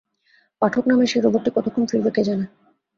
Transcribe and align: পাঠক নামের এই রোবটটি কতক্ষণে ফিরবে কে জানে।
পাঠক 0.61 0.83
নামের 0.89 1.09
এই 1.09 1.21
রোবটটি 1.21 1.49
কতক্ষণে 1.55 1.89
ফিরবে 1.91 2.11
কে 2.15 2.21
জানে। 2.27 2.45